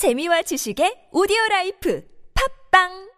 [0.00, 3.12] 재미와 지식의 오디오 라이프 팝빵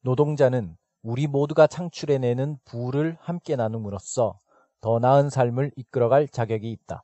[0.00, 4.38] 노동자는 우리 모두가 창출해내는 부를 함께 나눔으로써
[4.80, 7.02] 더 나은 삶을 이끌어갈 자격이 있다.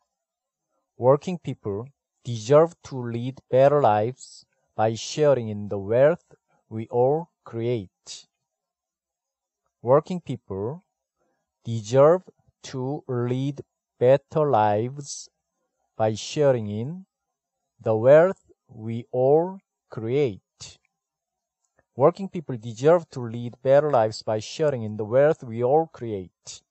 [0.99, 1.93] Working people
[2.23, 6.25] deserve to lead better lives by sharing in the wealth
[6.73, 8.27] we all create.
[9.85, 10.81] Working people
[11.65, 12.25] deserve
[12.63, 13.63] to lead
[13.99, 15.29] better lives
[15.99, 17.08] by sharing in
[17.83, 18.39] the wealth
[18.69, 19.59] we all
[19.91, 20.41] create.
[21.97, 26.63] Working people deserve to lead better lives by sharing in the wealth we all create.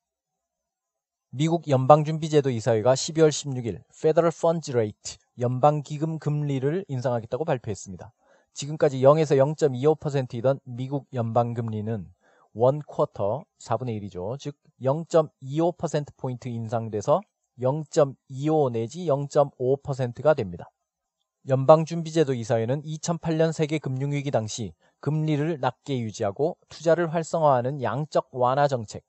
[1.30, 8.14] 미국 연방준비제도 이사회가 12월 16일 Federal Funds Rate 연방기금 금리를 인상하겠다고 발표했습니다.
[8.54, 12.08] 지금까지 0에서 0.25%이던 미국 연방금리는
[12.54, 14.40] 원 쿼터 4분의 1이죠.
[14.40, 17.22] 즉 0.25%포인트 인상돼서
[17.60, 20.70] 0.25 내지 0.5%가 됩니다.
[21.50, 29.04] 연방준비제도 이사회는 2008년 세계 금융위기 당시 금리를 낮게 유지하고 투자를 활성화하는 양적 완화 정책,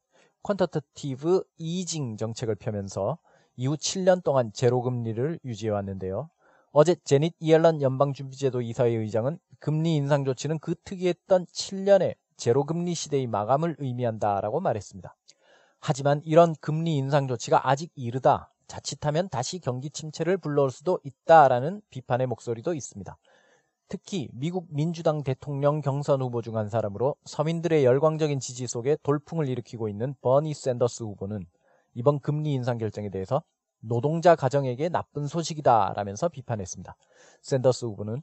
[0.44, 3.18] 퀀터터티브 이징 정책을 펴면서
[3.56, 6.30] 이후 7년 동안 제로 금리를 유지해 왔는데요.
[6.70, 13.26] 어제 제닛 이엘런 연방준비제도 이사회 의장은 금리 인상 조치는 그 특이했던 7년의 제로 금리 시대의
[13.26, 15.16] 마감을 의미한다라고 말했습니다.
[15.80, 18.52] 하지만 이런 금리 인상 조치가 아직 이르다.
[18.69, 23.19] 자칫하면 다시 경기 침체를 불러올 수도 있다라는 비판의 목소리도 있습니다.
[23.88, 29.88] 특히 미국 민주당 대통령 경선 후보 중 한 사람으로 서민들의 열광적인 지지 속에 돌풍을 일으키고
[29.88, 31.47] 있는 버니 샌더스 후보는
[31.94, 33.42] 이번 금리 인상 결정에 대해서
[33.80, 36.97] 노동자 가정에게 나쁜 소식이다라면서 비판했습니다.
[37.42, 38.22] 샌더스 후보는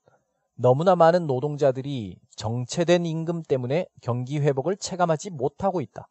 [0.55, 6.07] 너무나 많은 노동자들이 정체된 임금 때문에 경기 회복을 체감하지 못하고 있다.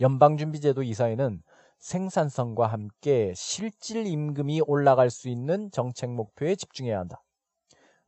[0.00, 1.42] 연방준비제도 이사회는
[1.82, 7.20] 생산성과 함께 실질 임금이 올라갈 수 있는 정책 목표에 집중해야 한다.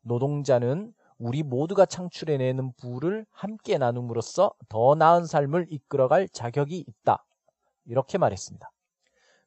[0.02, 7.24] 노동자는 우리 모두가 창출해내는 부를 함께 나눔으로써 더 나은 삶을 이끌어갈 자격이 있다.
[7.86, 8.70] 이렇게 말했습니다.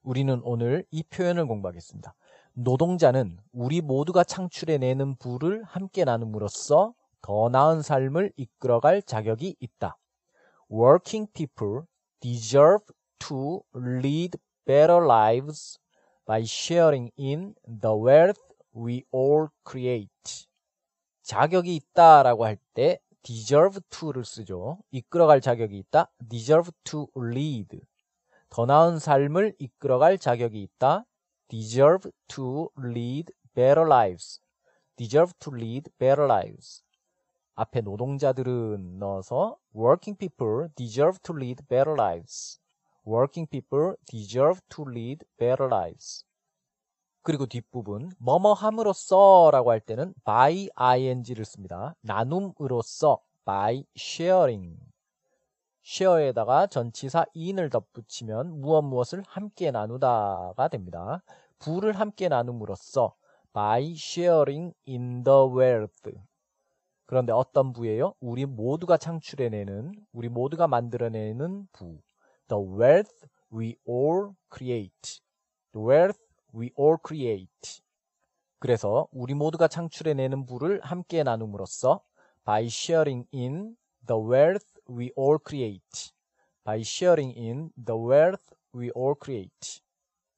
[0.03, 2.13] 우리는 오늘 이 표현을 공부하겠습니다.
[2.51, 9.97] 노동자는 우리 모두가 창출해내는 부를 함께 나눔으로써 더 나은 삶을 이끌어갈 자격이 있다.
[10.69, 11.83] Working people
[12.19, 12.83] deserve
[13.19, 15.79] to lead better lives
[16.25, 18.39] by sharing in the wealth
[18.73, 20.47] we all create.
[21.23, 24.79] 자격이 있다라고 할 때 deserve to를 쓰죠.
[24.91, 26.09] 이끌어갈 자격이 있다.
[26.29, 27.81] deserve to lead.
[28.49, 31.05] 더 나은 삶을 이끌어갈 자격이 있다.
[31.49, 34.39] deserve to lead better lives.
[34.95, 36.83] deserve to lead better lives.
[37.55, 42.59] 앞에 노동자들은 넣어서 working people deserve to lead better lives.
[43.07, 46.25] Working people deserve to lead better lives.
[47.23, 51.95] 그리고 뒷부분 뭐뭐 함으로써 라고 할 때는 by ing를 씁니다.
[52.01, 54.77] 나눔으로써 by sharing.
[55.83, 61.23] share에다가 전치사 in을 덧붙이면 무엇 무엇을 함께 나누다가 됩니다.
[61.59, 63.15] 부를 함께 나눔으로써
[63.53, 66.11] by sharing in the wealth.
[67.07, 68.13] 그런데 어떤 부예요?
[68.19, 71.97] 우리 모두가 창출해내는, 우리 모두가 만들어내는 부.
[72.47, 75.21] The wealth we all create.
[75.73, 76.19] The wealth
[76.53, 77.81] we all create.
[78.59, 82.01] 그래서 우리 모두가 창출해내는 부를 함께 나눔으로써
[82.45, 83.75] by sharing in
[84.07, 86.11] the wealth we all create.
[86.67, 88.43] by sharing in the wealth
[88.75, 89.81] we all create.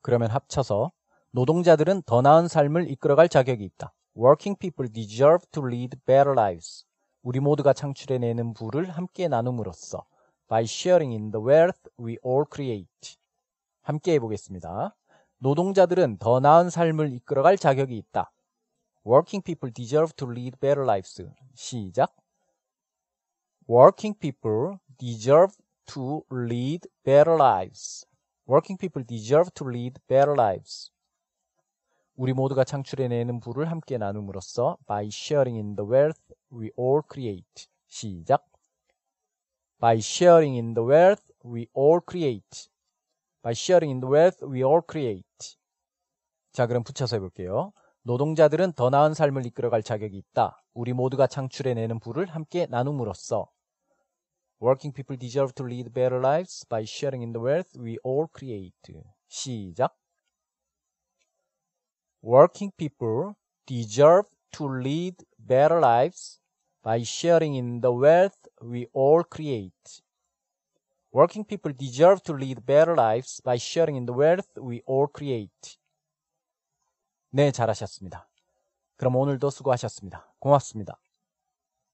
[0.01, 0.91] 그러면 합쳐서
[1.31, 3.93] 노동자들은 더 나은 삶을 이끌어갈 자격이 있다.
[4.15, 6.85] Working people deserve to lead better lives.
[7.23, 10.05] 우리 모두가 창출해내는 부를 함께 나눔으로써
[10.49, 13.17] by sharing in the wealth we all create.
[13.81, 14.95] 함께 해보겠습니다.
[15.37, 18.31] 노동자들은 더 나은 삶을 이끌어갈 자격이 있다.
[19.05, 21.23] Working people deserve to lead better lives.
[21.53, 22.13] 시작.
[23.69, 25.55] Working people deserve
[25.85, 28.05] to lead better lives.
[28.47, 30.91] Working people deserve to lead better lives.
[32.15, 37.67] 우리 모두가 창출해내는 부를 함께 나눔으로써 by sharing in the wealth we all create.
[37.87, 38.48] 시작.
[39.80, 42.68] By sharing in the wealth we all create.
[43.42, 45.56] By sharing in the wealth we all create.
[46.52, 47.72] 자, 그럼 붙여서 해볼게요.
[48.02, 50.62] 노동자들은 더 나은 삶을 이끌어갈 자격이 있다.
[50.74, 53.48] 우리 모두가 창출해내는 부를 함께 나눔으로써
[54.62, 58.72] Working people deserve to lead better lives by sharing in the wealth we all create.
[59.28, 59.94] 시작.
[62.22, 63.34] Working people
[63.66, 66.37] deserve to lead better lives
[66.82, 70.02] by sharing in the wealth we all create.
[71.12, 75.78] Working people deserve to lead better lives by sharing in the wealth we all create.
[77.30, 78.28] 네, 잘하셨습니다.
[78.96, 80.32] 그럼 오늘도 수고하셨습니다.
[80.38, 80.98] 고맙습니다.